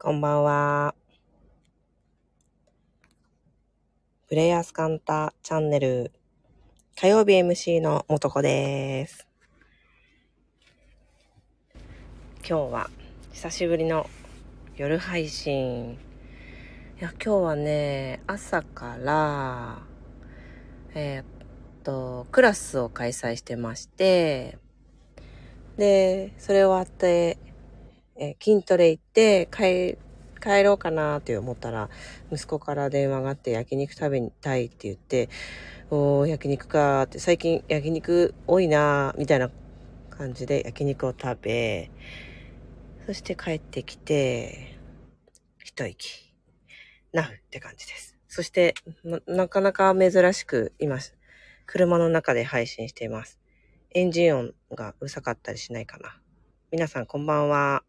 [0.00, 0.94] こんばんは。
[4.28, 6.12] プレイヤースカンタチャンネル
[6.94, 9.26] 火曜日 MC のもとこです。
[12.48, 12.90] 今日は
[13.32, 14.08] 久しぶりの
[14.76, 15.94] 夜配信。
[15.94, 15.96] い
[17.00, 19.80] や、今日はね、朝から、
[20.94, 21.24] えーっ
[21.82, 24.58] と、クラスを開催してまして、
[25.76, 27.36] で、それ終わって、
[28.18, 29.96] えー筋トレ行って帰、
[30.42, 31.88] 帰ろうかなって思ったら、
[32.32, 35.28] 息子から電話があって焼肉食べたいって言って、
[35.90, 39.50] おー、焼肉かーって、最近焼肉多いなーみたいな
[40.10, 41.90] 感じで焼肉を食べ、
[43.06, 44.76] そして帰ってきて、
[45.62, 46.34] 一息、
[47.12, 48.18] ナフって感じです。
[48.26, 48.74] そして、
[49.04, 50.98] ななかなか珍しく今、
[51.66, 53.38] 車の中で配信しています。
[53.90, 56.20] エンジン音がうるさかったりしないかな。
[56.72, 57.87] 皆さんこんばんは。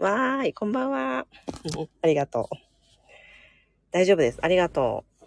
[0.00, 1.26] わーい、こんばんは。
[2.00, 2.56] ありがとう。
[3.90, 4.38] 大丈夫です。
[4.40, 5.26] ありがとう。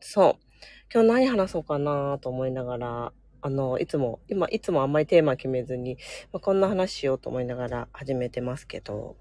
[0.00, 0.44] そう。
[0.92, 5.96] 今日何話そうかなと思いながら、あの、いつも、今、いつもあんまりテーマ決めずに、
[6.32, 9.16] まあ、こんな話しようと思いながら始めてますけど、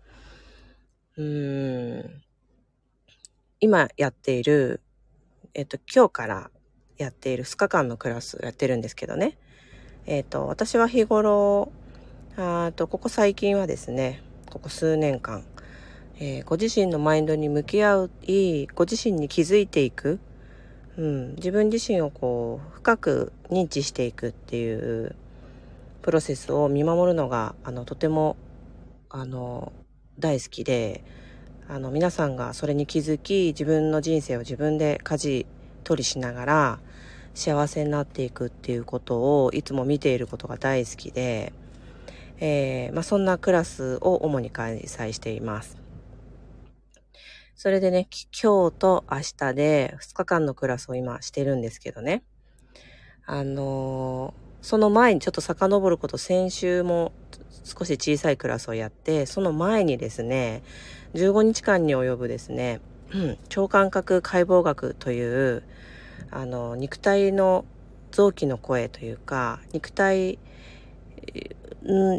[1.16, 2.24] うーん。
[3.62, 4.82] 今やっている、
[5.54, 6.52] えっと、今日から
[6.98, 9.38] やっている2日間のクラスやってるんですけどね。
[10.08, 11.72] えっと、私は日頃、
[12.36, 15.44] あーと、ここ最近はですね、ここ数年間、
[16.20, 20.20] えーご自身のマインドに向き合い、ご自身に気づいていく、
[20.98, 25.16] うん、自分自身をこう、深く認知していくっていう
[26.02, 28.36] プロセスを見守るのが、あの、とても、
[29.10, 29.72] あの、
[30.18, 31.04] 大好きで、
[31.68, 35.46] あの、皆さんがそれに気づき、自分の人生を自分で舵
[35.84, 36.80] 取りしながら、
[37.36, 41.54] 幸せになっていくっていうことをいつも見ていることが大好きで、
[42.40, 45.78] えーまあ、そんなクラスを主に開催しています。
[47.56, 52.24] それでね、今日と明日で2日間のクラスを今してるんですけどね。
[53.26, 57.14] あのーその前にちょっと遡ること、先週も
[57.64, 60.62] 少し小さいクラスをやって、その前にですね、
[61.14, 62.82] 15日間に及ぶですね、
[63.14, 65.64] うん超感覚解剖学という、
[66.32, 67.66] あの、肉体の
[68.12, 70.40] 臓器の声というか、肉体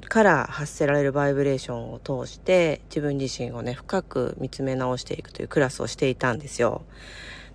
[0.09, 6.83] から発せられるバイブレーションを通して自分自身をね深く見つめ直していくというクラスをしていたんですよ。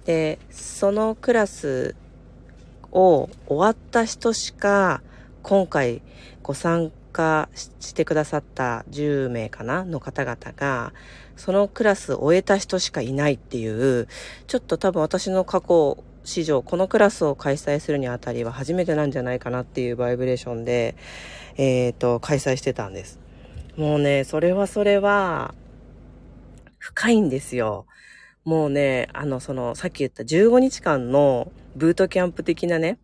[0.05, 1.95] でそのクラス
[2.91, 5.01] を終わった人しか
[5.41, 6.01] 今回
[6.43, 10.93] ご参加してくださった10名かなの方々が
[11.35, 14.07] そのクラスを終えた人しかいないっていう
[14.47, 20.95] ちょっと多分私の過去史上このクラスを開催するにあたりは初めてなんじゃないかなっていうバイブレーションで
[21.55, 23.19] えっ、と、開催してたんです。
[23.77, 25.53] もうね、それはそれは、
[26.79, 27.85] 深いんですよ。
[28.43, 32.99] もうね、あの、その、さっき言った15日間のブートキャンプ的なね、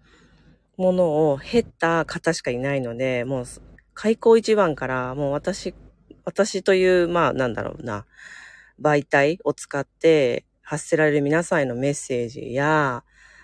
[0.77, 3.45] ものを経った方しかいないので、もう、
[3.93, 5.75] 開口一番から、もう私、
[6.25, 8.05] 私という、まあ、なんだろうな、
[8.81, 13.03] 媒体を使って発せられる皆さんへのメッセージや、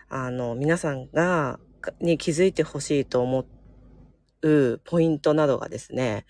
[0.10, 1.60] あの、皆さんが、
[2.00, 3.56] に気づいてほしいと思って、
[4.86, 6.26] ポイントなどがですね、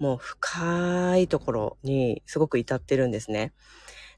[0.00, 3.52] もう深いところにすごく至ってるんですね。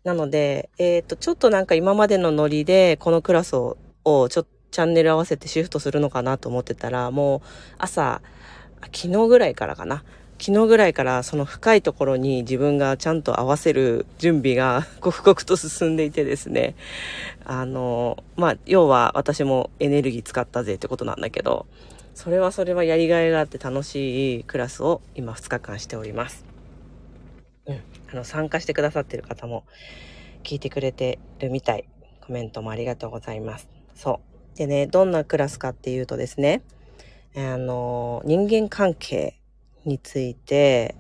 [0.05, 7.41] なので、えっ、と、ちょっとなんか今までのノリでこのクラスを、をちょっとチャンネル合わせてシフトするのかなと思ってたら、もう
[7.79, 8.23] 朝、
[8.87, 10.03] 昨日ぐらいからかな。
[10.43, 16.75] 昨日ぐらいからその深いところに自分がちゃんと合わせる準備が 刻々と進んでいてですね。
[17.45, 21.67] あの、まあ、要は私もエネルギー使ったぜってことなんだけど、
[22.17, 26.45] それはそれはやりがいがあって楽しいクラスを今2日間しております。
[27.67, 27.81] うん。
[28.13, 29.63] あの、参加してくださってる方も
[30.43, 31.85] 聞いてくれてるみたい。
[32.21, 33.69] コメントもありがとうございます。
[33.95, 34.19] そ
[34.55, 34.59] う。
[34.59, 36.63] でね、どんなクラスかっていうとですね、
[37.37, 39.37] あの、人間関係
[39.85, 40.95] について、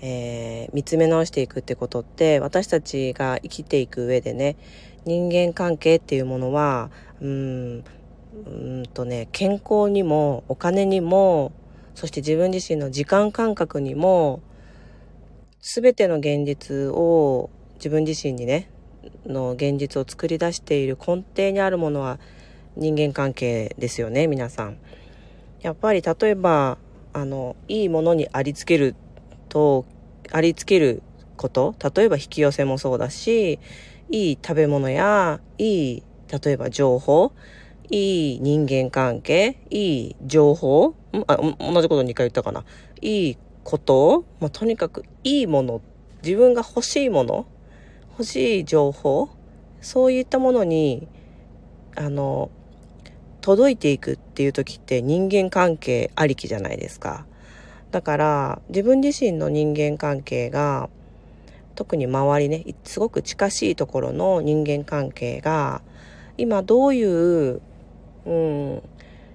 [0.00, 4.56] えー見つめ直していくってことって、私たちが生きていく上でね、
[5.04, 7.84] 人間関係っていうものは、うん、
[8.46, 8.50] う
[8.82, 11.52] んとね、健康にもお金にも、
[11.94, 14.40] そして自分自身の時間感覚にも、
[15.60, 18.70] すべての現実を自分自身にね、
[19.26, 22.18] の現実を作り出している根底にあるものは
[22.76, 24.78] 人間関係ですよね、皆さん。
[25.60, 26.78] やっぱり例えば、
[27.12, 28.94] あの、いいものにありつける
[29.48, 29.84] と、
[30.32, 31.02] ありつける
[31.36, 33.58] こと、例えば引き寄せもそうだし、
[34.10, 36.02] いい食べ物や、いい、
[36.44, 37.32] 例えば情報、
[37.90, 40.94] いい人間関係、いい情報、
[41.26, 42.64] あ、同じこと2回言ったかな。
[43.00, 45.80] いいこと、まあ、とにかくいいもの
[46.22, 47.46] 自分が欲しいもの
[48.10, 49.30] 欲しい情報
[49.80, 51.08] そういったものに
[51.96, 52.50] あの
[53.40, 57.26] 届いていくっていう時って人間関係ありきじゃないですか。
[57.90, 60.88] だから自分自身の人間関係が
[61.74, 65.82] 特に周りねすごく近しいところの人間関係が
[66.36, 67.60] 今どういう、
[68.26, 68.82] うん、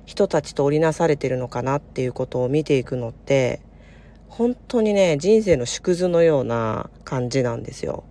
[0.05, 3.61] 人たちと織りなされてるのかなっていうことを見ていくのって
[4.29, 8.03] 本当にね人生の縮図のような感じなんですよ。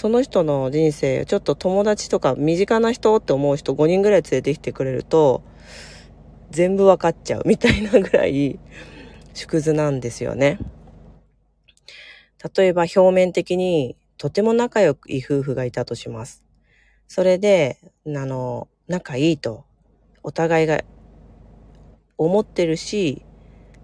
[0.00, 5.42] その人の人生ちょっと友達とか身近な人って思う人5人ぐらい連れてきてくれると
[6.50, 8.58] 全部わかっちゃうみたいなぐらい
[9.34, 10.58] 縮図なんですよね。
[12.56, 16.44] 例えば表面的にとても仲良くい夫婦がいたとします。
[17.06, 17.76] それで、
[18.06, 19.66] あの、仲いいと
[20.22, 20.80] お互いが
[22.16, 23.22] 思ってるし、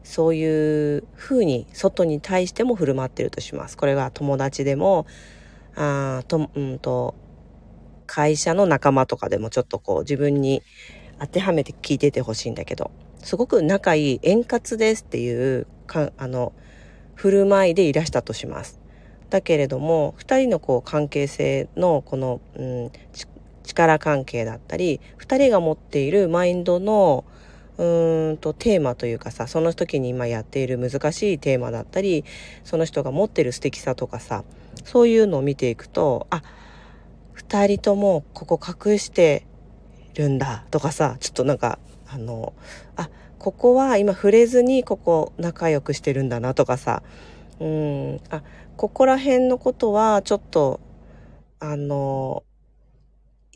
[0.03, 3.77] そういう風に外に対しても振る舞ってるとします。
[3.77, 5.05] これは友達でも、
[5.77, 7.15] あと、うんと、
[8.07, 10.63] 会社の仲間とかでもちょっとこう自分に
[11.21, 16.53] 当てはめて聞いててほしいんだけど、すごく仲いい円滑ですっていうか、あの、
[17.15, 18.81] 振る舞いでいらしたとします。
[19.31, 22.91] だけれども、二人のこう関係性のこの、うん、
[23.65, 27.25] 力関係だったり、二人が持っているマインドの、
[27.79, 32.25] うーんとテーマというかさ、その時に今やっている難しいテーマだったり、
[32.65, 34.45] その人が持ってる素敵さとかさ、
[34.85, 36.43] そういうのを見ていくと、あ、
[37.33, 39.47] 二人ともここ隠して
[40.15, 41.79] るんだとかさ、ちょっとなんか、
[42.09, 42.55] あの、
[42.97, 47.03] あ、ここは今触れずにここ仲良くしてるんだなとかさ、
[47.61, 48.43] うん、あ、
[48.77, 50.81] ここら辺のことはちょっと、
[51.59, 52.45] あの、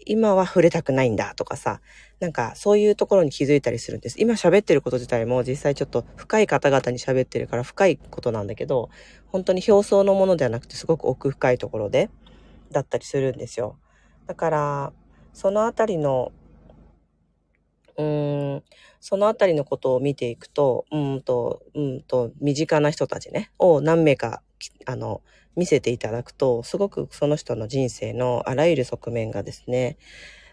[0.06, 1.80] 今は触れたくないんだとかさ、
[2.20, 4.16] なんかそういうところに気づいたりするんです。
[4.20, 8.90] 今喋ってること自体も実際ちょっと深い方々に喋ってるから深いことなんだけど、
[9.28, 12.10] 本当に表層のものではなくてすごく奥深いところで、
[12.70, 13.78] だったりするんですよ。
[14.26, 14.92] だから、
[15.32, 16.32] そのあたりの、
[17.96, 18.62] うーん、
[19.00, 24.42] そのあたりのことを見ていくと、うんと、うんと、身近な人たちね、を何名か、
[24.86, 25.22] あの、
[25.56, 29.96] 見せていただくと、すごくその人の人生のあらゆる側面がですね、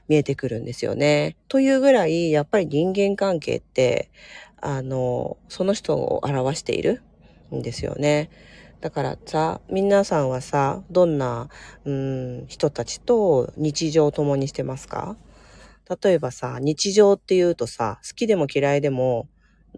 [0.07, 1.35] 見えてくるんですよね。
[1.47, 4.09] というぐらい、やっぱり人間関係って、
[4.61, 7.01] あの、その人を表している
[7.53, 8.29] んですよね。
[8.81, 11.49] だからさ、皆さんはさ、どんな、
[11.85, 15.17] うん、人たちと日常を共にしてますか？
[16.03, 19.29] 例えばさ、日常って言うとさ、好きでも嫌いでも、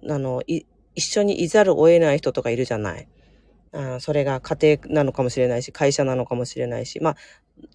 [0.08, 0.66] あの、一
[0.96, 3.08] 緒にいざるを得ない人とかいるじゃない。
[3.72, 7.16] あそれが家庭なのかもしれないし、会社なのかもしれないし、まあ、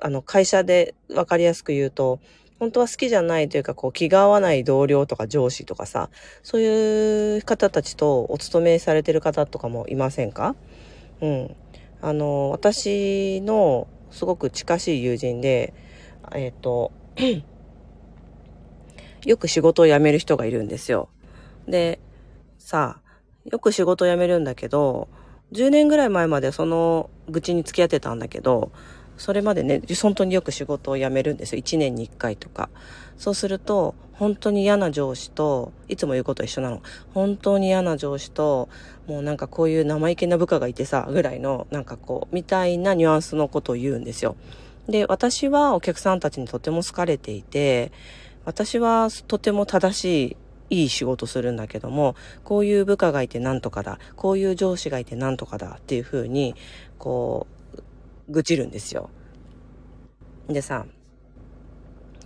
[0.00, 2.18] あの、会社で分かりやすく言うと、
[2.64, 6.08] 本当は好きじゃないというか、こう、気が合わない同僚とか上司とかさ、
[6.42, 10.56] そういう方たちとお勤めされてる方とかもいませんか？
[11.20, 11.54] うん。
[12.00, 15.74] あの、私のすごく近しい友人で、
[16.34, 16.90] えっ、と、
[19.26, 21.10] よく仕事を辞める人がいるんですよ。
[21.68, 22.00] で、
[22.56, 23.10] さあ、
[23.44, 25.08] よく仕事を辞めるんだけど、
[25.52, 28.72] 10年ぐらい前までその愚痴に付き合ってたんだけど、
[29.16, 31.62] それまでね、本当によく仕事を辞めるんですよ。
[31.62, 32.68] 1年に1回とか。
[33.16, 36.82] そうすると、本当に嫌な上司と、いつも言うこと一緒なの。
[37.12, 38.68] 本当に嫌な上司と、
[39.06, 44.36] もうなんかこういう生意気な部下がいてさ、ぐらいの、なんかこう、みたいなニュアンスのことを言うんですよ。
[44.88, 47.92] で、私はお客さんたちにとても好かれていて、
[48.44, 50.36] 私はとても正しい
[50.70, 56.54] いい仕事するんだけども、こういう部下がいてなんとかだ、こういう上司がいてなんとかだっていう風に、
[56.98, 57.53] こう、
[58.28, 59.10] 愚痴るんですよ。
[60.48, 60.86] でさ、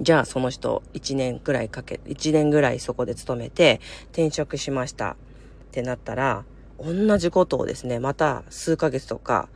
[0.00, 3.80] じゃあその人1年ぐらいかけ、1年ぐらいそこで勤めて
[4.12, 5.16] 転職しましたっ
[5.72, 6.44] てなったら、
[6.78, 9.48] 同じことをですね、また数ヶ月とか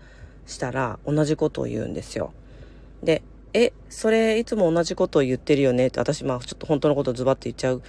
[0.47, 2.33] したら同じことを言うんですよ。
[3.03, 3.23] で、
[3.53, 5.89] え、それいつも同じことを言ってるよね？
[5.89, 7.83] って私まあちょっと本当のことズバッと言っちゃう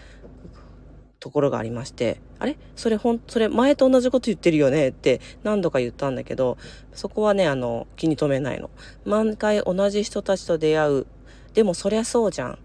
[1.23, 2.57] ところがありまして、あれ？
[2.75, 4.89] それほん、それ前と同じこと言ってるよね？
[4.89, 6.57] って何度か言ったんだけど、
[6.91, 8.69] そこはね、あの、気に留めないの。
[9.05, 11.07] 毎回同じ人たちと出会う。
[11.53, 12.59] でもそりゃそうじゃん。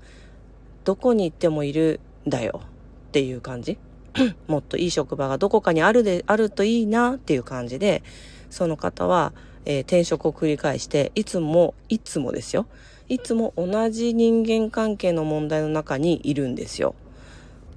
[0.82, 3.78] どこに行ってもいるんだよっていう感じ。
[4.48, 8.02] もっといい職場がどこかにあるで、あるといいなっていう感じで、
[8.50, 9.32] その方は、
[9.66, 12.66] えー、転職を繰り返して、いつも、いつもですよ。
[13.08, 16.96] いつも同じ人間関係の問題の中にいるんですよ。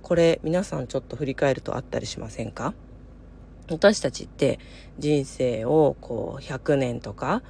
[0.02, 2.74] これ皆さんちょっと振り返るとあったりしませんか？
[3.70, 4.60] 私たちって
[5.00, 7.42] 人生をこう100年とか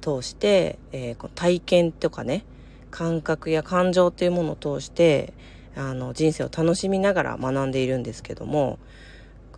[0.00, 2.44] 通して、えー、こう体験とかね
[2.90, 5.34] 感覚や感情っていうものを通して
[5.76, 8.78] あの人生を楽しみながら学んでいるんですけども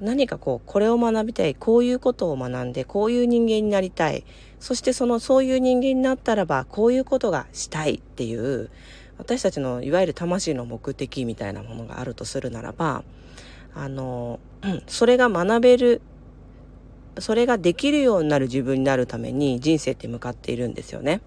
[0.01, 4.25] 何かこう、これを学びたい、こういうことを学んで、こういう人間になりたい、
[4.61, 8.71] そしてその、そういう人間になったらば、こういうことがしたいっていう、
[9.19, 13.05] 私たちのいわゆる魂の目的みたいなものがあるとするならば、
[13.75, 14.41] あの、
[14.87, 16.01] それが学べる、
[17.19, 21.21] それができるようになる自分になるために人生って向かっているんですよね。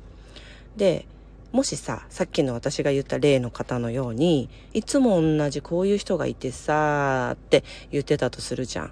[0.76, 1.06] で、
[1.52, 8.92] もしさ、さっきの私が言った例の方のように、いつも同じこういう人がいてさーって言ってたとするじゃん。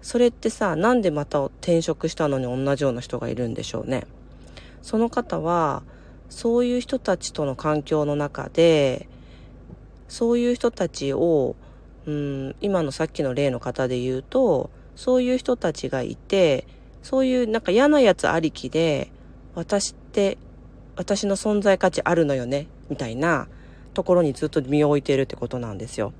[0.00, 4.06] それってさ、なんでまた転職したのに同じような人がいるんでしょうね。
[4.80, 5.82] その方は、
[6.28, 9.08] そういう人たちとの環境の中で、
[10.08, 11.56] そういう人たちを、
[12.06, 16.66] うん、今のさっきの例の方で言うと、そういう人たちがいて、
[17.02, 19.10] そういうなんか嫌なやつありきで、
[19.54, 20.38] 私って
[20.96, 23.48] 私の存在価値あるのよね、みたいな
[23.94, 26.12] ところにずっと身を置いているってことなんですよ。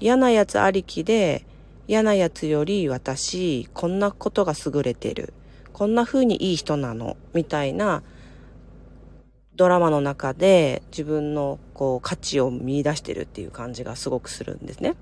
[0.00, 1.44] 嫌なやつありきで、
[1.88, 5.32] 嫌なやつより私、こんなことが優れてる。
[5.72, 7.16] こんな風にいい人なの。
[7.34, 8.02] みたいな
[9.58, 14.94] ドラマの中で自分のこう価値を見出してるっていう感じがすごくするんですね。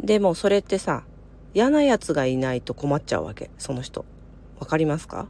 [0.00, 1.04] でもそれってさ、
[1.54, 3.50] 嫌なやつがいないと困っちゃうわけ。
[3.56, 4.04] その人。
[4.60, 5.28] わかりますか？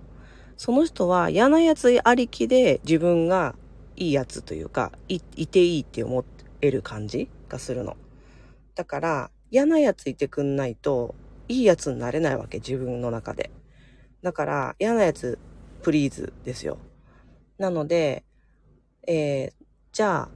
[0.56, 3.54] その人は嫌なやつありきで自分が
[3.94, 6.24] いいやつというか、い、いていいって思
[6.60, 7.96] える感じがするの。
[8.74, 11.14] だから、嫌なやついてくんないと、
[11.46, 13.52] いいやつになれないわけ、自分の中で。
[14.22, 15.38] だから、嫌なやつ、
[15.82, 16.78] プリーズですよ。
[17.58, 18.24] なので、
[19.06, 19.52] えー、
[19.92, 20.28] じゃあ、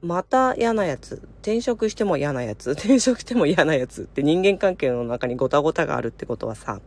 [0.00, 6.80] また嫌なやつ、転職しても嫌なやつ、 転職しても嫌なやつって人間関係の中にごたごたがあるってことはさ、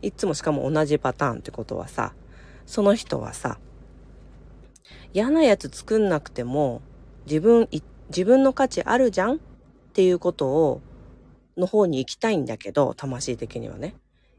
[0.00, 2.14] いつもしかも同じパターンってことはさ、
[2.66, 3.58] その人はさ、
[5.12, 6.80] 嫌なやつ作んなくても、
[7.26, 7.68] 自分、
[8.08, 9.36] 自分の価値あるじゃん？
[9.36, 9.38] っ
[9.92, 10.80] ていうことを、
[11.56, 13.94] の方に行きたいんだけど、魂的にはね。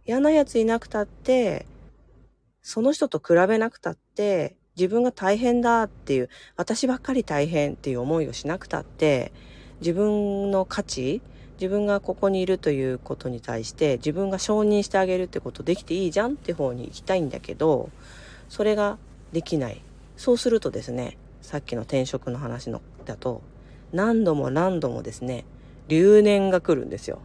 [0.05, 1.65] 嫌なやついなくたって、
[2.61, 9.33] その人と比べなくたって、自分が大変だっていう、私ばっかり大変っていう思いをしなくたって、
[9.81, 11.21] 自分の価値
[11.59, 17.89] 自分がここにいるということに対して自分が承認してあげるってことできていいじゃんって方に行きたいんだけど
[18.49, 18.97] それが
[19.31, 19.81] できない。
[20.17, 23.41] そうするとですねさっきの転職の話のだと
[23.91, 25.45] 何度も何度もですね
[25.87, 27.21] 留年が来るんですよ。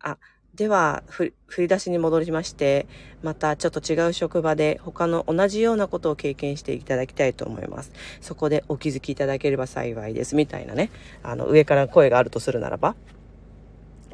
[0.00, 0.18] あ
[0.54, 2.86] では、振り出しに戻りまして、
[3.22, 7.92] またちょっと違う職場で他の同じようなことを経験していただきたいと思います。
[8.20, 10.36] そこでお気づきいただければ幸いです。
[10.36, 10.90] みたいなね。
[11.22, 12.94] あの、上から声があるとするならば。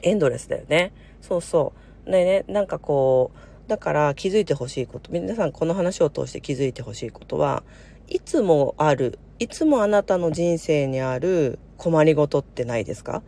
[0.02, 0.93] エンドレスだよね。
[1.21, 1.73] そうそ
[2.07, 2.11] う。
[2.11, 7.64] ねね、なんかこう、だから気づいてほしいこと、皆さんこの話を通して気づいてほしいことは、
[8.07, 13.23] いつもある、いつもあなたの人生にある困りごとってないですか？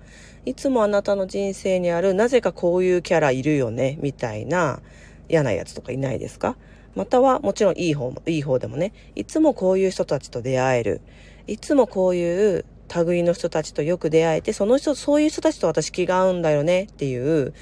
[0.44, 4.80] いつもあなたの人生にある、なぜかこういうキャラいるよね、みたいな
[5.28, 6.56] 嫌なやつとかいないですか？
[6.94, 11.00] または、もちろんいい方も、いい方でもね、いつもこういう人たちと出会える。
[11.46, 12.64] いつもこういう
[13.06, 17.52] 類の人たちとよく出会えて、その人、そういう人たちと私気が合うんだよねっていう、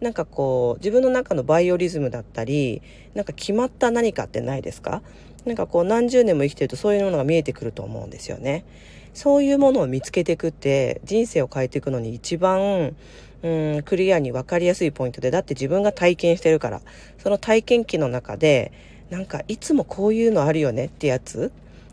[0.00, 2.82] なんかこう、自分の中のバイオリズムだったり、
[3.14, 5.02] なんか決まった何かってないですか？
[5.44, 8.64] なんかこう何十年も生きてるとそういうものが見えてくると思うんですよね。
[9.16, 12.94] そういうものを見つけていくって人生を変えていくのに一番
[13.42, 16.82] うんクリアに分かりやすいポイントでだって自分が体験してるから
[17.16, 18.72] その体験記の中で
[19.08, 21.50] なんかいつもこういうのあるよねってやつ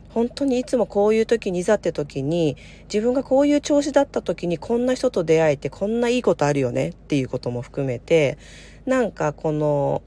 [0.10, 2.58] 本当にいつもこういう時にいざって時に
[2.94, 8.38] 自分がこういう調子だった時にこんな人と出会えてこんないいことあるよねっていうことも含めて
[8.86, 10.02] なんかこの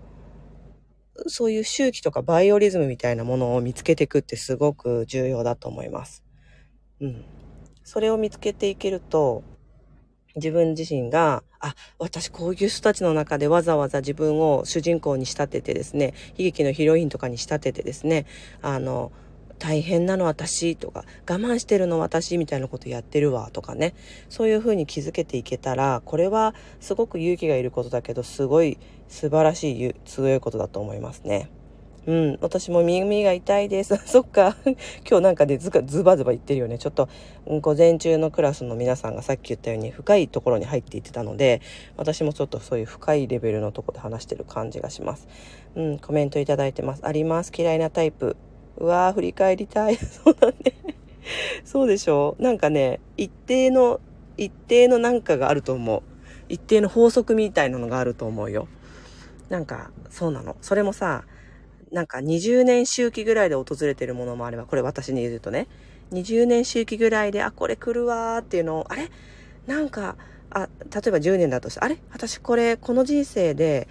[1.28, 6.25] そういう周期とかバイオリズムみたいなものを見つけていくってすごく重要だと思います。
[7.00, 7.24] うん。
[7.84, 9.42] それを見つけていけると、
[10.36, 18.26] 自分自身が、あ、私こういう人たちの中でわざわざ自分を主人公に仕立ててですね、悲劇のヒロインとかに仕立ててですね、
[18.62, 19.12] あの、
[19.58, 23.94] 大変なの私とか、我慢してるの私みたいなことやってるわとかね、
[24.28, 31.50] そういうふうに気づけていけたら、これはすごく勇気がいることだけど、すごい素晴らしい強いことだと思いますね。
[32.06, 33.96] うん、私も耳が痛いです。
[34.06, 34.56] そっか。
[35.08, 36.78] 今日なんかねズ、ズバズバ言ってるよね。
[36.78, 37.08] ちょっと、
[37.46, 41.60] 午前中のクラスの皆さんがさっき言ったように深いところに入っていってたので、
[41.96, 45.26] 私もちょっとそういう深いレベルのとこで話してる感じがします。
[45.74, 47.04] うん、コメントいただいてます。
[47.04, 47.52] あります。
[47.56, 48.36] 嫌いなタイプ。
[48.78, 49.96] うわー、振り返りたい。
[49.98, 50.54] そうだね。
[51.64, 54.00] そうでしょなんかね、一定の、
[54.36, 56.02] 一定のなんかがあると思う。
[56.48, 58.68] 一定の法則みたいなのがあると思うよ。
[59.48, 60.56] なんか、そうなの。
[60.60, 61.24] それもさ、
[61.92, 65.68] なんか20年周期ぐらいで訪れてるものもあれば、これ私に言うとね、
[66.12, 69.10] 20年周期ぐらいで、あ、これ来るわーっていうのを、あれ？
[69.66, 70.16] なんか、
[70.50, 71.98] あ例えば10年だとしてあれ？
[72.12, 73.88] 私これこの人生で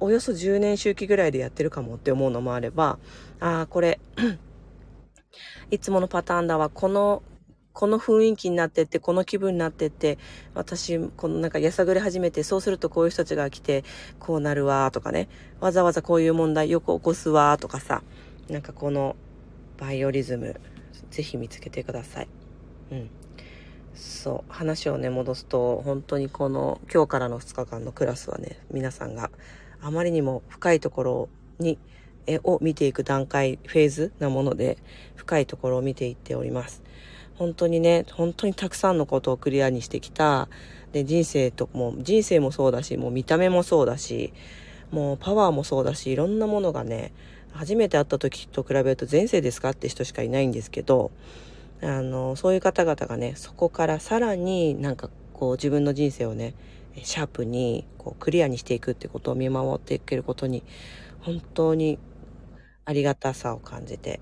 [0.00, 2.98] およそ10年周期ぐらいでやってるかもって思うのもあれば
[3.40, 4.00] ああこれ
[5.70, 6.70] いつものパターンだわ。
[6.70, 7.22] この
[7.76, 10.16] この雰囲気になってって、この気分になってって、
[10.54, 13.84] 私、このなんかやさぐれ始めて、そうするとこういう人たちが来て、
[14.18, 15.28] こうなるわとかね、
[15.60, 18.02] わざわざこういう問題よく起こすわとかさ、
[18.48, 19.14] なんかこの
[19.76, 20.58] バイオリズム、
[21.10, 22.28] ぜひ見つけてください。
[22.92, 23.10] うん。
[23.92, 29.30] そう、話をね、戻すと、本当にこの今日からの2日間のクラスはね、皆さんが
[29.82, 31.28] あまりにも深いところ
[31.58, 31.78] に、
[32.26, 34.78] えを見ていく段階、フェーズなもので、
[35.14, 36.85] 深いところを見ていっております。
[37.38, 40.48] 本当にね、本当にたくさんのことをクリアにしてきた、
[40.92, 44.32] で、人生とも、人生もそうだし、もう見た目もそうだし、
[44.90, 47.12] もうパワーもそうだし、いろんなものがね、
[47.52, 51.10] 初めて会った時と比べると前世ですかって人しかいないんですけど、
[51.82, 56.54] あの、そういう方々がね、そこからさらになんかこう自分の人生をね、
[57.02, 60.62] シャープにこうクリアにしていくってことを見守っていけることに、
[61.20, 61.98] 本当に
[62.84, 64.20] ありがたさを感じて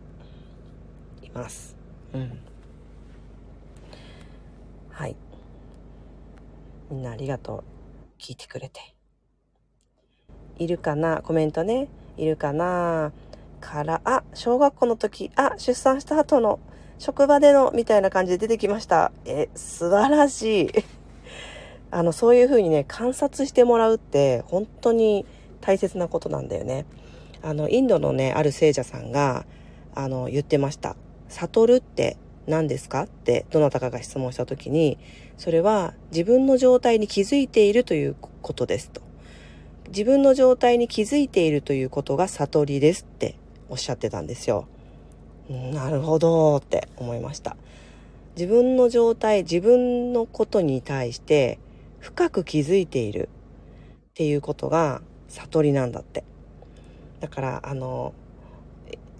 [1.22, 1.76] います。
[2.14, 2.53] うん。
[4.94, 5.16] はい。
[6.88, 7.64] みんなありがとう。
[8.16, 8.94] 聞いてくれて。
[10.56, 11.20] いるかな？
[11.20, 11.88] コメントね。
[12.16, 13.12] いるかな？
[13.60, 16.60] から、あ、小学校の時、あ、出産した後の、
[16.98, 19.10] 職場での、みたいな感じで出てきました。
[19.24, 20.70] え、素晴らしい。
[21.90, 25.26] あの、そういう風にね、観察してもらうって、本当に
[25.60, 26.86] 大切なことなんだよね。
[27.42, 29.44] あの、インドのね、ある聖者さんが、
[29.92, 30.94] あの、言ってました。
[31.28, 33.02] 悟るって何ですか？
[33.02, 34.98] ってどなたかが質問した時に
[35.36, 39.02] それは自分の状態に気づいているということですと。
[39.88, 43.36] 自分の状態に気づいているということが悟りですって
[43.68, 44.66] おっしゃってたんですよ。
[45.48, 47.56] なるほどって思いました。
[48.34, 51.58] 自分の状態自分のことに対して
[52.00, 53.28] 深く気づいている
[54.10, 56.24] っていうことが悟りなんだって。
[57.20, 58.12] だからあの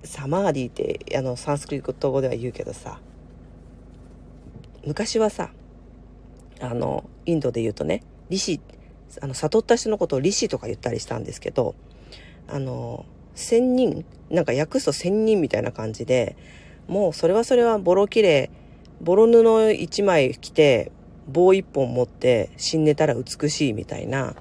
[0.03, 3.01] サマーディってあのサンスクリット語では言うけどさ
[4.87, 5.51] 昔はさ
[6.61, 8.61] あのインドで言うとね利子
[9.21, 11.75] あの悟った人のことを利子とか言ったりしたんですけど
[12.49, 16.37] あの仙人なんか訳すと仙人みたいな感じで
[16.89, 20.93] もうそれはそれはボロきれいボロ布一枚着て
[21.29, 24.35] 棒一本持って死んでたら美しいみたいな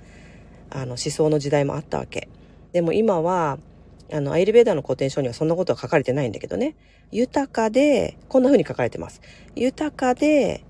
[0.70, 2.30] あの思想の時代もあったわけ。
[2.72, 3.60] でも今は
[4.14, 6.76] あのアイルベーダーの古典書にはそんなことは書かれてないんだけどね
[7.12, 9.22] 豊かで、こんな風に書かれてます。
[9.56, 10.66] 豊かで、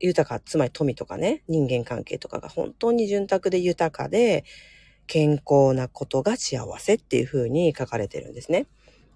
[0.00, 4.44] 豊か、つまり富とかね、人間関係とかが本当に潤沢で豊かで、
[5.06, 8.66] 健康なことが幸せっていう風に書かれてるんですね。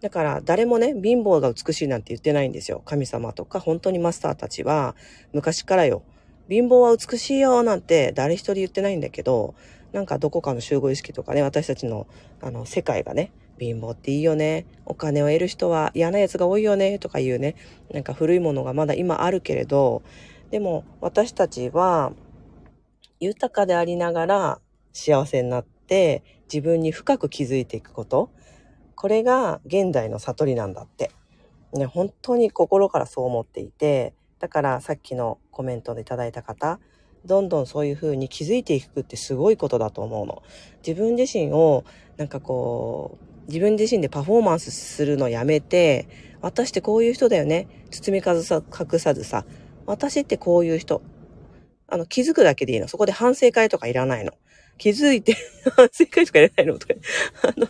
[0.03, 2.83] だから誰もね、貧乏が美しいなんて言ってないんですよ。
[2.85, 4.95] 神様とか本当にマスターたちは
[5.33, 6.03] 昔からよ。
[6.51, 9.55] 貧乏は美しいよなんて誰一人言ってないんだけど、
[9.97, 12.07] なんかどこかの集合意識とかね、私たちの
[12.43, 14.67] あの世界がね、貧乏っていいよね。
[14.85, 16.99] お金を得る人は嫌なやつが多いよね。
[16.99, 17.55] とかいうね、
[17.91, 20.03] なんか古いものがまだ今あるけれど、
[20.51, 22.13] でも私たちは
[23.21, 24.61] 豊かでありながら
[24.93, 28.29] 幸せになって自分に深く気づいていくこと。
[28.97, 31.11] これが現代の悟りなんだって。
[31.73, 36.81] ね、本当に心からそう思っていて、だからさっきのコメントでいただいた方、
[37.27, 40.43] どんどんそういう風に気づいていくってすごいことだと思うの。
[40.87, 41.85] 自分自身を
[42.17, 46.09] なんかこう、自分自身でパフォーマンスするのやめて、
[46.41, 47.69] 私ってこういう人だよね。
[47.91, 49.45] 包み隠さずさ、
[49.87, 51.03] 私ってこういう人。
[51.89, 52.89] あの、気づくだけでいいの。
[52.89, 54.33] そこで反省会とかいらないの。
[54.79, 55.37] 気づいて
[55.77, 56.95] 反省会とかいらないのとか、
[57.43, 57.69] あの、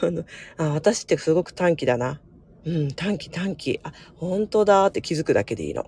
[0.00, 0.24] あの、
[0.56, 2.20] あ、私ってすごく短期だな。
[2.64, 3.80] うん、短期短期。
[3.82, 5.86] あ、本当だって気づくだけでいいの。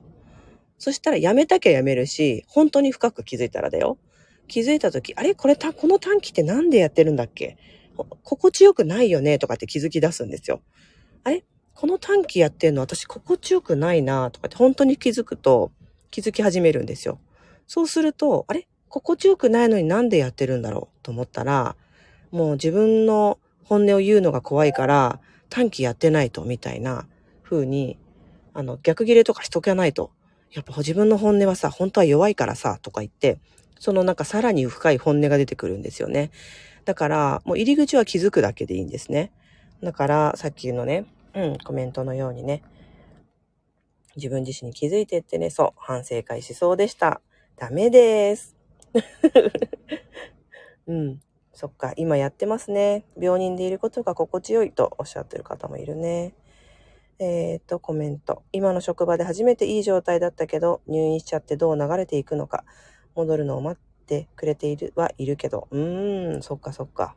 [0.81, 3.99] そしたらやめたきゃやめるし、本当に深く気づいたらだよ。
[4.49, 5.35] 気づいたとき、あれ？
[5.35, 7.59] これた、この短期ってなんでやってるんだっけ？
[8.25, 9.38] 心地よくないよね？
[9.38, 10.62] とかって気づき出すんですよ。
[11.23, 11.45] あれ？
[11.75, 15.71] この短期やってんの私心地よくないなとかって本当に気づくと
[16.11, 17.21] 気づき始めるんですよ。
[17.66, 18.66] そうすると、あれ？
[18.88, 21.77] 心地よくないのになんでやってるんだろうと思ったら、
[22.31, 27.07] もう自分の本音を言うのが怖いから短期やってないとみたいな
[27.45, 27.99] 風に、
[28.55, 30.11] あの逆切れとかしとかないと。
[30.52, 33.38] やっぱ自分の本音はさ、本当は弱いからさ、とか言って、
[33.78, 36.30] そのなんかさらに深い本音が出てくるんですよね。
[36.84, 39.32] だから、もう入り口は気づくだけでいいんですね。
[39.82, 42.62] だから、さっきのね、うん、コメントのようにね、
[44.16, 47.20] 自分自身に気づいてってね、そう、反省会しそうでした。
[47.56, 48.56] ダメです。
[50.88, 51.20] うん。
[51.52, 53.04] そっか、今やってますね。
[53.18, 56.34] 病人でいることが心地よいとおっしゃってる方もいるね。
[57.22, 58.42] えっ、と、コメント。
[58.50, 62.64] 今の職場で初めていい状態だったけど、入院しちゃってどう流れていくのか。
[63.14, 65.68] 戻るのを待ってくれているはいるけど。
[65.70, 67.14] うーん、そっかそっか。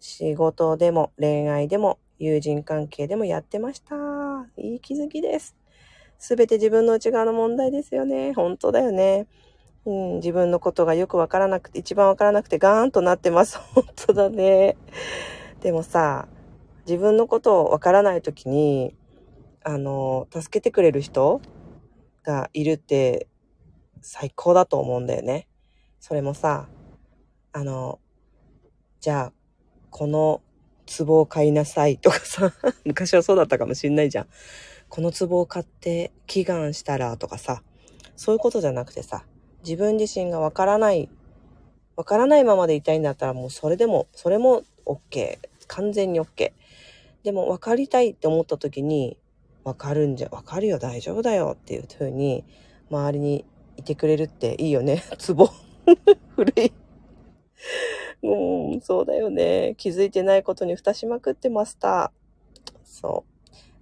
[0.00, 3.94] 仕事でも恋愛でも友人関係でもやってました。
[4.56, 5.54] いい気づきです。
[6.18, 8.32] すべて自分の内側の問題ですよね。
[8.32, 9.26] 本当だよね。
[9.84, 13.58] うん、自分のことがよくわからなくて、一番わからなくてガーンとなってます。
[13.74, 14.78] 本当だね。
[15.60, 16.26] でもさ、
[16.86, 18.94] 自分のことをわからないときに、
[19.62, 21.40] あの、助けてくれる人
[22.22, 23.26] がいるって
[24.02, 25.48] 最高だと思うんだよね。
[25.98, 26.68] それもさ、
[27.52, 27.98] あの、
[29.00, 29.32] じゃあ、
[29.90, 30.42] この
[30.98, 32.52] 壺を買いなさいとかさ、
[32.84, 34.28] 昔はそうだったかもしんないじゃん。
[34.90, 37.62] この壺を買って祈願したらとかさ、
[38.16, 39.24] そういうことじゃなくてさ、
[39.64, 41.08] 自分自身がわからない、
[41.96, 45.38] わからないままでいたいんだったらもうそれでも、それも OK。
[45.66, 46.52] 完全に OK。
[47.24, 49.18] でも分かりたいって思った時に、
[49.64, 52.44] 分かるんじゃ、分かるよ、大丈夫だよっていう風に、
[52.90, 53.46] 周りに
[53.78, 55.02] いてくれるっていいよね。
[55.18, 55.48] ツボ。
[56.36, 56.72] 古い。
[58.22, 59.74] うん、そうだよね。
[59.78, 62.12] 気づいてないことに蓋しまくってました。
[62.84, 63.34] そう。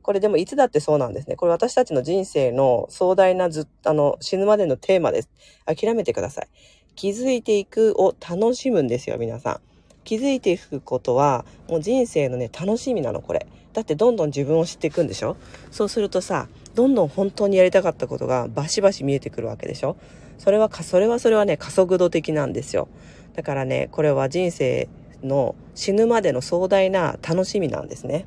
[0.02, 1.35] これでもいつだってそうなんですね。
[1.35, 5.31] これ私たちの人生の壮大なずあの、死ぬまでのテーマです。
[5.66, 6.48] 諦めてください。
[6.94, 9.71] 気づいていくを楽しむんですよ、皆さん。
[10.04, 13.46] 気づいていくことはもう人生のね楽しみなのこれ。
[13.72, 15.36] だってどんどん自分を知っていくんでしょ？
[15.70, 19.96] そうするとさどんどん本当にやりたかったことがバシバシ見えてくるわけでしょ？
[20.38, 22.88] それはそれはそれはね加速度的なんですよ。
[23.34, 24.88] だからねこれは人生
[25.22, 28.26] の死ぬまでの壮大な楽しみなんですね。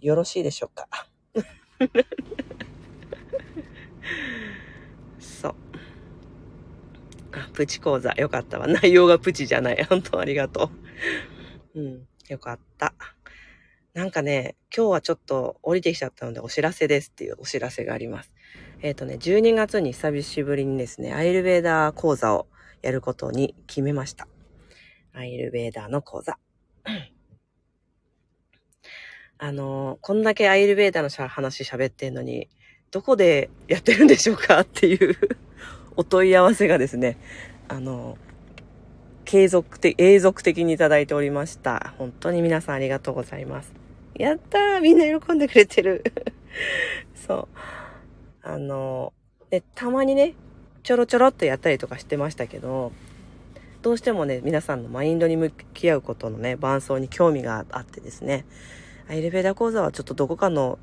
[0.00, 0.88] よろしいでしょうか？
[7.52, 8.12] プチ講座。
[8.12, 8.66] よかったわ。
[8.66, 9.84] 内容がプチじゃない。
[9.84, 10.70] 本当ありがと
[11.74, 11.80] う。
[11.80, 12.06] うん。
[12.28, 12.94] よかった。
[13.94, 18.32] なんかね、今日はちょっと降りてきちゃったのでお知らせですっていうお知らせがあります。
[18.80, 22.46] えっ、ー、とね、12月に久しぶりにですね、アイルベーダー講座を
[22.80, 24.28] やることに決めました。
[25.12, 26.38] アイルベーダーの講座。
[29.38, 32.48] あの、こんだけアイルベーダーの話喋ってんのに、
[32.90, 35.16] どこでやってるんでしょうかっていう
[35.96, 37.18] お問い合わせがですね、
[37.68, 38.16] あの、
[39.24, 41.94] 継続的、永続的にいただいておりました。
[41.98, 43.72] 本当に皆さんありがとうございます。
[44.14, 46.04] やったーみんな喜んでくれてる。
[47.14, 47.58] そう。
[48.42, 49.12] あの、
[49.50, 50.34] で、たまにね、
[50.82, 52.92] ちょろちょろっとやったりとかしてましたけど、
[53.82, 58.44] どうしてもね、皆さんのマインドに向き合うことのね、伴奏に興味があってですね、
[59.08, 60.78] エレベーター講座はちょっとどこかの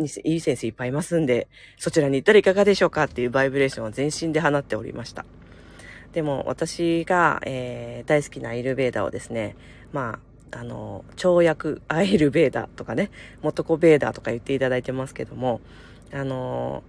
[0.00, 5.24] いい先生いっぱいいますんで、そちらに行ったらいかがでしょうかっていうバイブレーションを全身で放っておりました。
[6.12, 9.56] でも私が、えー、大好きなアイルベーダーをですね、
[9.92, 10.18] ま
[10.52, 13.10] あ、あの、跳躍アイルベーダとかね、
[13.42, 15.60] モトコベーダーとか言っていただいてますけども、
[16.12, 16.82] あの、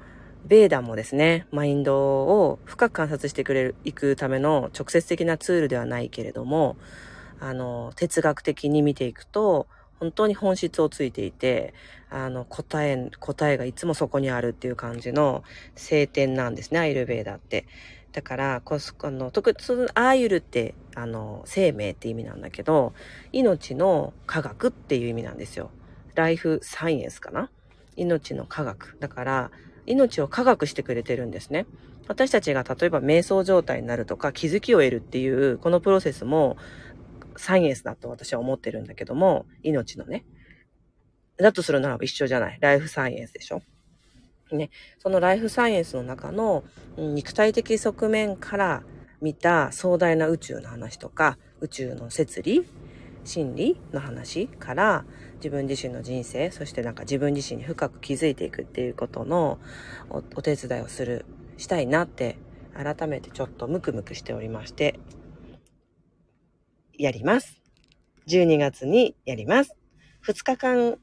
[0.46, 6.78] ベーダもですね、マインドを深く観察してくれる、いくための直接的なツールではないけれども、
[7.40, 9.68] あの、哲学的に見ていくと、
[10.02, 11.76] 本当に本質をついていて、
[12.10, 15.44] あの、答え、答えがいつもそこにあるっていう感じの
[15.76, 17.68] 聖典なんですね、アイルベーダーって。
[18.12, 19.58] だから、こあの、特に、
[19.94, 22.94] アーユルって、あの、生命って意味なんだけど、
[23.32, 25.70] 命の科学っていう意味なんですよ。
[26.16, 27.52] ライフサイエンスかな？
[27.96, 28.98] 命の科学。
[29.00, 29.52] だから、
[29.86, 31.68] 命を科学してくれてるんですね。
[32.08, 36.58] 私たちが例えば瞑想状態になるとか気づきを得るっていうこのプロセスも
[37.42, 40.26] サイエンスだと私は思ってるんだけども、命のね。
[41.38, 42.60] だとするならば一緒じゃない。
[42.62, 43.64] ライフサイエンスでしょ。
[44.52, 44.70] ね。
[45.00, 46.64] そのライフサイエンスの中の
[46.98, 48.84] 肉体的側面から
[49.22, 52.64] 見た壮大な宇宙の話とか、宇宙の摂理、
[53.24, 59.60] 心理の話から自分自身の人生、そしてなんか自分自身に深く気づいていくっていうことの
[60.10, 61.26] お手伝いをする、
[61.58, 62.38] したいなって
[62.76, 65.00] 改めてちょっとムクムクしておりまして、
[67.02, 67.60] やります。
[68.28, 69.76] 12月にやります。
[70.24, 71.00] 2日間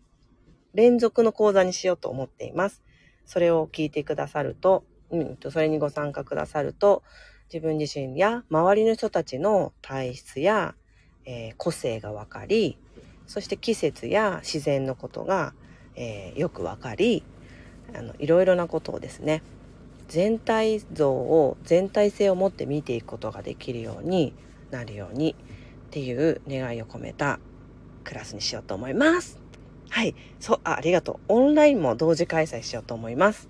[0.73, 2.85] 連続の講座にしようと思っています。
[3.27, 7.03] それを聞いてくださると、うん、それにご参加くださると、
[7.53, 10.77] 自分自身や周りの人たちの体質や、
[11.25, 12.79] えー、個性が分かり、
[13.27, 15.53] そして季節や自然のことが、
[15.97, 17.25] えー、よく分かり、
[17.93, 19.43] あの、いろいろなことをですね、
[20.07, 24.33] 全体像を、全体性を持って見ていくことができるように
[24.71, 25.35] なるように
[25.89, 27.41] っていう願いを込めた
[28.05, 29.39] クラスにしようと思います。
[29.91, 30.15] はい。
[30.39, 31.17] そう、あありがとう。
[31.29, 33.49] オンラインも同時開催しようと思います。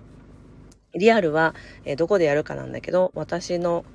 [0.95, 1.53] リアルは、
[1.85, 3.85] え、どこでやるかなんだけど、私の、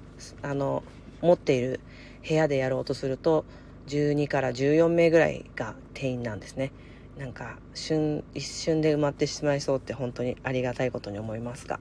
[0.43, 0.83] あの、
[1.23, 1.81] 持っている
[2.27, 3.45] 部屋でやろうとすると、
[3.87, 6.71] 12から14名ぐらいが定員なんですね。
[7.19, 11.79] なんか瞬一瞬で埋まってしまいそうって本当にありがたいことに思いますが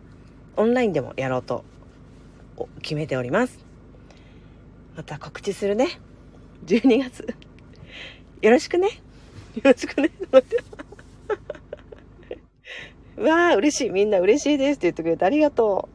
[0.56, 1.64] オンラインでもやろうと
[2.82, 3.60] 決めております
[4.96, 6.00] また告知するね
[6.66, 7.28] 12月。
[8.42, 8.88] よろしくね。
[9.56, 10.12] よろしくね。
[13.18, 13.90] わあ嬉しい。
[13.90, 15.90] みんな嬉しいですって言ってくれてありがと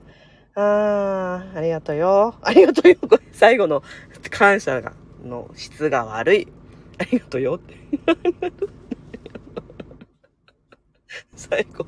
[0.56, 0.60] う。
[0.60, 2.34] あーありがとうよ。
[2.42, 2.96] ありがとうよ。
[3.08, 3.82] これ最後の
[4.30, 4.92] 感謝が
[5.24, 6.48] の質が悪い。
[6.98, 7.60] ありがとうよ。
[11.34, 11.86] 最後。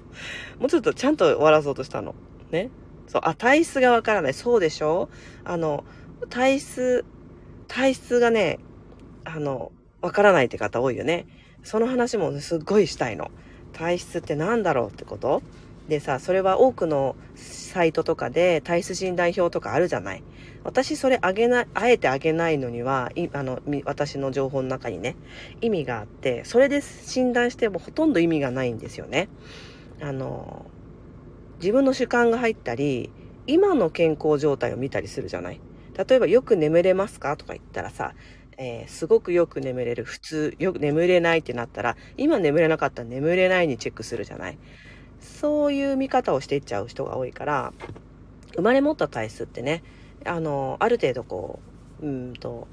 [0.58, 2.14] もうちょっとちゃんと終わらそうとしたの。
[2.50, 2.70] ね。
[3.06, 4.34] そう、あ、体質がわからない。
[4.34, 5.08] そうでしょ？
[5.44, 5.84] あの、
[6.28, 7.04] 体質、
[7.66, 8.58] 体質がね、
[9.24, 11.26] あの、わからないって方多いよね。
[11.62, 13.30] その話も、すっごいしたいの。
[13.72, 15.42] 体質って何だろうってこと？
[15.88, 20.22] でさ、それは多くのサイトとかで体質診断表とかあるじゃない。
[20.62, 25.16] 私それあげない、あえてあげないのには、あの、私の情報の中にね、
[25.60, 29.28] 意味があって、それで診断してもほとんど意味がないんですよね。
[30.00, 30.66] あの、
[31.60, 33.10] 自分の主観が入ったり、
[33.46, 35.60] 今の健康状態を見たりするじゃない。
[36.08, 37.36] 例えば、よく眠れますか？
[37.36, 38.14] とか言ったらさ、
[38.62, 44.58] えー、すごくよく眠れる、普通、よく眠れないってなったら、今眠れなかったら眠れないにチェックするじゃない。
[45.18, 47.72] そういう見方をしていっちゃう人が多いから、
[48.56, 49.82] 生まれ持った体質ってね、
[50.26, 51.60] あの、ある程度こ
[52.02, 52.68] う、うんと、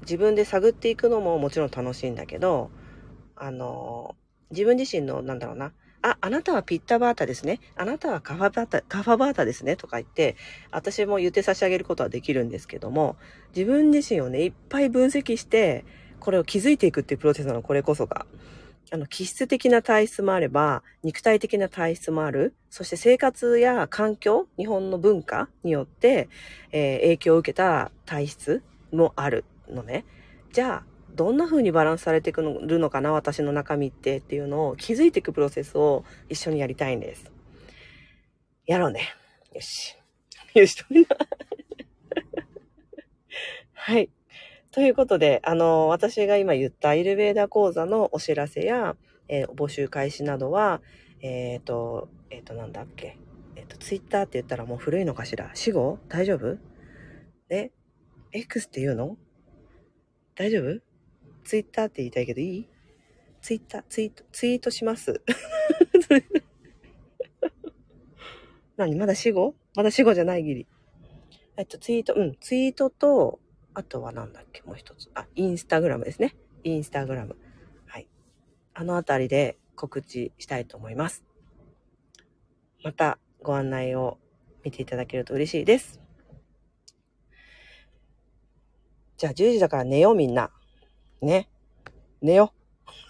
[0.00, 2.70] 自分で探っていくのももちろん楽しいんだけど、
[3.36, 4.16] あの、
[4.52, 7.60] 自分自身の、なんだろうな、あ、あなたはピッタバータですね。
[7.76, 9.74] あなたはカファバータ、カファバータですね。
[9.74, 10.36] とか言って、
[10.70, 13.16] 私も言って差し上げることはできるんですけども、
[13.56, 15.86] 自分自身をね、いっぱい分析して、
[16.20, 18.26] これを気づいていくっていうプロセスなの、これこそが。
[18.92, 22.54] あの、気質的な体質もあれば、肉体的な体質もある。
[22.68, 26.28] そして生活や環境、日本の文化によって、
[26.70, 28.62] えー、影響を受けた体質
[28.92, 30.04] もあるのね。
[30.52, 37.32] じゃあ、どんな風にバランスされていくのかな、私の中身ってっていうのを気づいていくプロセスを一緒にやりたいんです。
[38.66, 39.14] やろうね。
[39.54, 39.96] よし。
[40.54, 41.16] よし、とりな
[43.72, 44.10] はい。
[44.70, 48.96] ということで、あの、私が今言ったイルベーダ講座のお知らせや、
[49.28, 50.80] えー、募集開始などは、
[51.20, 53.18] えっ、ー、と、えっ、ー、と、なんだっけ？
[53.56, 55.50] えっ、と、ツイッターって言ったらもう古いのかしら？
[55.54, 55.98] 死後？
[56.08, 56.58] 大丈夫？
[57.50, 57.70] え
[58.32, 59.16] ?X って言うの？
[60.34, 60.80] 大丈夫？
[61.44, 62.68] ツイッターって言いたいけどいい？
[63.40, 65.22] ツイッター、ツイート、ツイートします。
[68.76, 68.96] 何？
[68.96, 70.66] まだ死後まだ死後じゃないギリ。
[71.56, 73.38] えっと、ツイート、うん、ツイートと、
[73.74, 75.10] あとはなんだっけ、もう一つ。
[75.14, 76.34] あ、インスタグラムですね。
[76.64, 77.36] インスタグラム。
[77.86, 78.08] はい。
[78.72, 81.22] あのあたりで告知したいと思います。
[82.82, 84.18] またご案内を
[84.64, 86.00] 見ていただけると嬉しいです。
[89.16, 90.50] じゃあ10時だから寝ようみんな。
[91.24, 91.48] ね。
[92.22, 92.52] 寝よ。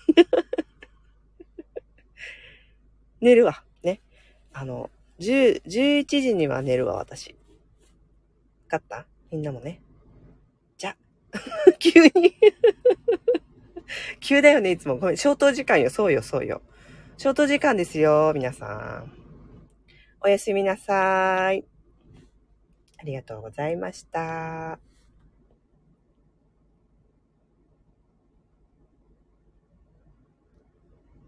[3.20, 3.62] 寝るわ。
[3.83, 4.00] ね。
[4.53, 7.35] あの、10、11時には寝るわ、私。
[8.66, 9.07] 勝った？
[9.31, 9.81] みんなもね。
[10.77, 10.96] じゃ
[11.79, 12.35] 急に
[14.20, 14.96] 急だよね、いつも。
[14.98, 15.90] ごめん、消灯時間よ。
[15.90, 16.61] そうよ、そうよ。
[17.16, 19.12] 消灯時間ですよ、皆さん。
[20.20, 21.64] おやすみなさい。
[22.98, 24.79] ありがとうございました。